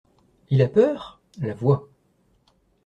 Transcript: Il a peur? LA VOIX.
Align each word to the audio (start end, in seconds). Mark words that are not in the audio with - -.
Il 0.49 0.63
a 0.63 0.67
peur? 0.67 1.21
LA 1.41 1.53
VOIX. 1.53 1.83